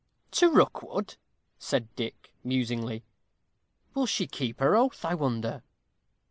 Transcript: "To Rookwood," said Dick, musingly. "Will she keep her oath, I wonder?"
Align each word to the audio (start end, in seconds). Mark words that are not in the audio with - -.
"To 0.31 0.49
Rookwood," 0.49 1.15
said 1.59 1.95
Dick, 1.95 2.33
musingly. 2.43 3.03
"Will 3.93 4.07
she 4.07 4.25
keep 4.25 4.59
her 4.59 4.75
oath, 4.75 5.05
I 5.05 5.13
wonder?" 5.13 5.61